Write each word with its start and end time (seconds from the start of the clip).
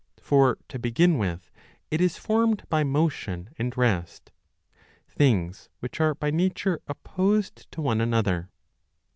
20 0.17 0.25
For 0.27 0.57
to 0.67 0.79
begin 0.79 1.19
with, 1.19 1.51
it 1.91 2.01
is 2.01 2.17
formed 2.17 2.63
by 2.69 2.83
motion 2.83 3.51
and 3.59 3.77
rest, 3.77 4.31
1 5.09 5.15
things 5.15 5.69
which 5.79 6.01
are 6.01 6.15
by 6.15 6.31
nature 6.31 6.79
opposed 6.87 7.71
to 7.71 7.83
one 7.83 8.01
another. 8.01 8.49